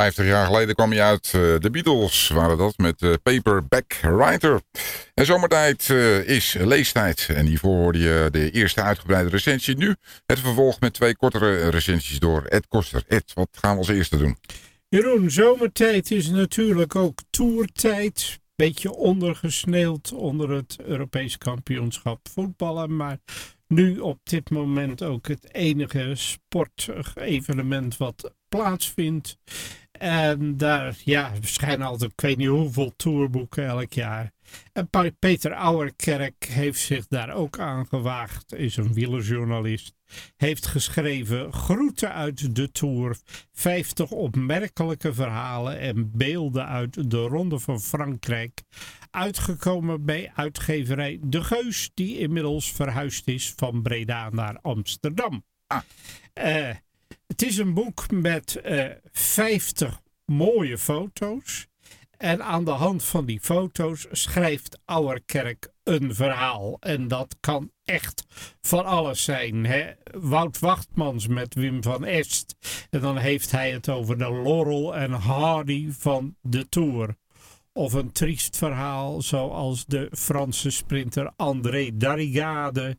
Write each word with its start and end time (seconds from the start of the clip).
50 0.00 0.26
jaar 0.26 0.46
geleden 0.46 0.74
kwam 0.74 0.90
hij 0.90 1.02
uit. 1.02 1.32
Uh, 1.36 1.58
de 1.58 1.70
Beatles 1.70 2.28
waren 2.28 2.58
dat 2.58 2.78
met 2.78 3.02
uh, 3.02 3.14
Paperback 3.22 3.92
Writer. 4.00 4.60
En 5.14 5.26
zomertijd 5.26 5.88
uh, 5.88 6.28
is 6.28 6.56
leestijd. 6.58 7.28
En 7.34 7.46
hiervoor 7.46 7.76
hoorde 7.76 7.98
je 7.98 8.28
de 8.30 8.50
eerste 8.50 8.82
uitgebreide 8.82 9.30
recensie. 9.30 9.76
Nu 9.76 9.94
het 10.26 10.40
vervolg 10.40 10.80
met 10.80 10.92
twee 10.92 11.16
kortere 11.16 11.68
recensies 11.68 12.18
door 12.18 12.44
Ed 12.44 12.68
Koster. 12.68 13.02
Ed, 13.08 13.32
wat 13.34 13.48
gaan 13.52 13.72
we 13.72 13.78
als 13.78 13.88
eerste 13.88 14.16
doen? 14.16 14.36
Jeroen, 14.88 15.30
zomertijd 15.30 16.10
is 16.10 16.28
natuurlijk 16.28 16.96
ook 16.96 17.18
toertijd. 17.30 18.38
Beetje 18.56 18.92
ondergesneeuwd 18.92 20.12
onder 20.12 20.50
het 20.50 20.76
Europees 20.84 21.38
kampioenschap 21.38 22.28
voetballen. 22.32 22.96
Maar 22.96 23.18
nu 23.66 23.98
op 23.98 24.18
dit 24.22 24.50
moment 24.50 25.02
ook 25.02 25.28
het 25.28 25.54
enige 25.54 26.12
sportevenement 26.14 27.96
wat 27.96 28.34
plaatsvindt. 28.48 29.38
En 30.00 30.56
daar, 30.56 30.96
ja, 31.04 31.32
schijnen 31.40 31.86
altijd, 31.86 32.12
ik 32.12 32.20
weet 32.20 32.36
niet 32.36 32.48
hoeveel 32.48 32.92
tourboeken 32.96 33.66
elk 33.66 33.92
jaar. 33.92 34.32
En 34.72 34.90
Peter 35.18 35.52
Auerkerk 35.52 36.44
heeft 36.44 36.80
zich 36.80 37.06
daar 37.06 37.34
ook 37.34 37.58
aan 37.58 37.86
gewaagd, 37.86 38.54
is 38.54 38.76
een 38.76 38.92
wielerjournalist. 38.92 39.94
Heeft 40.36 40.66
geschreven 40.66 41.52
Groeten 41.52 42.12
uit 42.12 42.54
de 42.56 42.72
Tour, 42.72 43.18
50 43.52 44.10
opmerkelijke 44.10 45.14
verhalen 45.14 45.78
en 45.78 46.10
beelden 46.14 46.66
uit 46.66 47.10
de 47.10 47.20
Ronde 47.20 47.58
van 47.58 47.80
Frankrijk. 47.80 48.62
Uitgekomen 49.10 50.04
bij 50.04 50.32
uitgeverij 50.34 51.18
De 51.22 51.44
Geus, 51.44 51.90
die 51.94 52.18
inmiddels 52.18 52.72
verhuisd 52.72 53.28
is 53.28 53.52
van 53.56 53.82
Breda 53.82 54.30
naar 54.30 54.58
Amsterdam. 54.62 55.44
Ah. 55.66 55.80
Uh, 56.44 56.70
het 57.26 57.42
is 57.42 57.58
een 57.58 57.74
boek 57.74 58.10
met 58.10 58.60
uh, 58.64 58.84
eh, 58.84 58.96
50 59.12 60.00
mooie 60.24 60.78
foto's. 60.78 61.68
En 62.16 62.44
aan 62.44 62.64
de 62.64 62.70
hand 62.70 63.04
van 63.04 63.24
die 63.24 63.40
foto's 63.40 64.06
schrijft 64.10 64.78
Auerkerk 64.84 65.68
een 65.82 66.14
verhaal. 66.14 66.76
En 66.80 67.08
dat 67.08 67.36
kan 67.40 67.70
echt 67.84 68.24
van 68.60 68.84
alles 68.84 69.24
zijn. 69.24 69.66
Hè? 69.66 69.90
Wout 70.12 70.58
Wachtmans 70.58 71.26
met 71.26 71.54
Wim 71.54 71.82
van 71.82 72.04
Est. 72.04 72.56
En 72.90 73.00
dan 73.00 73.16
heeft 73.16 73.50
hij 73.50 73.70
het 73.70 73.88
over 73.88 74.18
de 74.18 74.32
Laurel 74.42 74.96
en 74.96 75.12
Hardy 75.12 75.90
van 75.90 76.36
de 76.40 76.68
Tour. 76.68 77.16
Of 77.72 77.92
een 77.92 78.12
triest 78.12 78.56
verhaal 78.56 79.22
zoals 79.22 79.86
de 79.86 80.08
Franse 80.12 80.70
sprinter 80.70 81.32
André 81.36 81.90
Darrigade. 81.94 82.98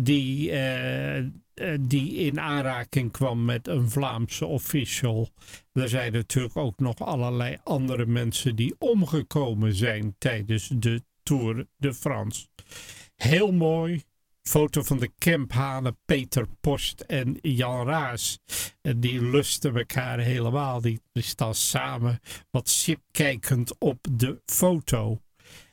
Die 0.00 0.50
uh, 0.50 1.18
eh, 1.58 1.78
die 1.80 2.14
in 2.14 2.40
aanraking 2.40 3.12
kwam 3.12 3.44
met 3.44 3.68
een 3.68 3.90
Vlaamse 3.90 4.46
official. 4.46 5.28
Er 5.72 5.88
zijn 5.88 6.12
natuurlijk 6.12 6.56
ook 6.56 6.78
nog 6.78 6.98
allerlei 6.98 7.56
andere 7.64 8.06
mensen 8.06 8.56
die 8.56 8.74
omgekomen 8.78 9.74
zijn 9.74 10.14
tijdens 10.18 10.70
de 10.74 11.02
Tour 11.22 11.66
de 11.76 11.94
France. 11.94 12.46
Heel 13.16 13.52
mooi. 13.52 14.02
Foto 14.42 14.82
van 14.82 14.98
de 14.98 15.10
Kemphanen, 15.18 15.96
Peter 16.04 16.46
Post 16.60 17.00
en 17.00 17.38
Jan 17.40 17.86
Raas. 17.86 18.38
Die 18.96 19.22
lusten 19.22 19.76
elkaar 19.76 20.18
helemaal. 20.18 20.80
Die 20.80 21.00
staan 21.12 21.54
samen 21.54 22.20
wat 22.50 22.68
sip 22.68 23.00
kijkend 23.10 23.78
op 23.78 23.98
de 24.10 24.42
foto. 24.46 25.20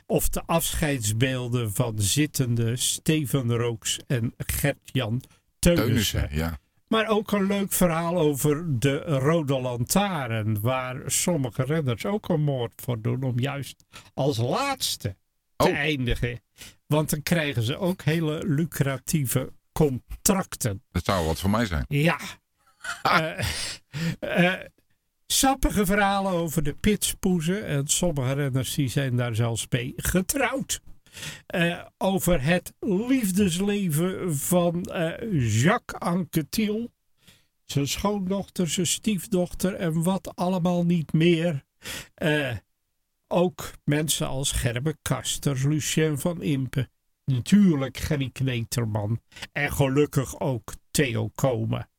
Of 0.06 0.30
de 0.30 0.42
afscheidsbeelden 0.45 1.73
van 1.73 2.00
zittende 2.00 2.75
Steven 2.75 3.56
Rooks 3.56 4.00
en 4.08 4.34
Gert-Jan 4.38 5.22
Teunissen. 5.59 6.28
ja. 6.31 6.59
Maar 6.88 7.08
ook 7.08 7.31
een 7.31 7.48
leuk 7.48 7.73
verhaal 7.73 8.17
over 8.17 8.80
de 8.80 8.98
Rode 8.98 9.61
Lantaarn, 9.61 10.61
waar 10.61 11.02
sommige 11.06 11.64
redders 11.64 12.06
ook 12.06 12.30
een 12.30 12.42
moord 12.42 12.73
voor 12.76 13.02
doen 13.02 13.23
om 13.23 13.39
juist 13.39 13.86
als 14.14 14.38
laatste 14.38 15.16
te 15.56 15.67
oh. 15.67 15.76
eindigen. 15.76 16.42
Want 16.88 17.09
dan 17.09 17.23
krijgen 17.23 17.64
ze 17.64 17.78
ook 17.78 18.02
hele 18.02 18.44
lucratieve 18.48 19.54
contracten. 19.72 20.83
Dat 20.92 21.05
zou 21.05 21.26
wat 21.26 21.39
voor 21.39 21.49
mij 21.49 21.66
zijn. 21.66 21.86
Ja. 21.87 22.20
uh, 23.04 23.39
uh, 24.39 24.54
sappige 25.36 25.86
verhalen 25.86 26.32
over 26.32 26.64
de 26.64 26.73
pitspoezen. 26.73 27.66
En 27.66 27.88
sommige 27.88 28.34
renners 28.34 28.76
die 28.76 28.88
zijn 28.88 29.16
daar 29.16 29.36
zelfs 29.36 29.68
mee 29.70 29.94
getrouwd. 29.96 30.82
Uh, 31.56 31.86
over 31.98 32.44
het 32.44 32.73
liefdesleven 32.80 34.38
van 34.38 34.88
uh, 34.92 35.62
Jacques 35.62 36.02
Anquetil. 36.02 36.94
Zijn 37.64 37.88
schoondochter, 37.88 38.70
zijn 38.70 38.88
stiefdochter 38.88 39.73
en 39.73 40.04
wat 40.04 40.36
allemaal 40.36 40.86
niet 40.86 41.14
meer. 41.14 41.64
Uh, 42.23 42.52
ook 43.28 43.72
mensen 43.84 44.28
als 44.28 44.52
Gerbe 44.52 44.98
Kasters, 45.02 45.64
Lucien 45.64 46.20
van 46.20 46.42
Impe. 46.42 46.90
Natuurlijk 47.26 47.98
Gerry 47.98 48.30
Kneterman. 48.30 49.22
En 49.52 49.72
gelukkig 49.72 50.40
ook 50.40 50.73
Theo 50.92 51.30
Komen. 51.36 51.90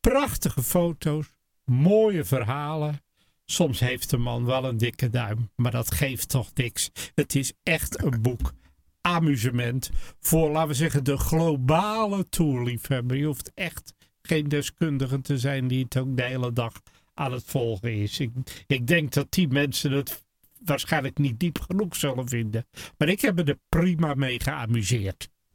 Prachtige 0.00 0.62
foto's, 0.62 1.32
mooie 1.64 2.24
verhalen. 2.24 3.02
Soms 3.44 3.80
heeft 3.80 4.10
de 4.10 4.16
man 4.16 4.44
wel 4.44 4.64
een 4.64 4.76
dikke 4.76 5.10
duim, 5.10 5.50
maar 5.56 5.70
dat 5.70 5.94
geeft 5.94 6.28
toch 6.28 6.50
niks. 6.54 6.90
Het 7.14 7.34
is 7.34 7.52
echt 7.62 8.02
een 8.02 8.22
boek. 8.22 8.52
Amusement 9.00 9.90
voor, 10.20 10.50
laten 10.50 10.68
we 10.68 10.74
zeggen, 10.74 11.04
de 11.04 11.16
globale 11.16 12.28
toerliefhebber. 12.28 13.16
Je 13.16 13.26
hoeft 13.26 13.52
echt 13.54 13.94
geen 14.22 14.48
deskundige 14.48 15.20
te 15.20 15.38
zijn 15.38 15.68
die 15.68 15.84
het 15.84 15.96
ook 15.96 16.16
de 16.16 16.22
hele 16.22 16.52
dag 16.52 16.72
aan 17.14 17.32
het 17.32 17.44
volgen 17.44 17.94
is. 17.94 18.20
Ik, 18.20 18.30
ik 18.66 18.86
denk 18.86 19.12
dat 19.12 19.32
die 19.32 19.48
mensen 19.48 19.92
het 19.92 20.24
waarschijnlijk 20.64 21.18
niet 21.18 21.40
diep 21.40 21.60
genoeg 21.60 21.96
zullen 21.96 22.28
vinden. 22.28 22.66
Maar 22.98 23.08
ik 23.08 23.20
heb 23.20 23.34
me 23.34 23.44
er 23.44 23.58
prima 23.68 24.14
mee 24.14 24.40
geamuseerd. 24.40 25.28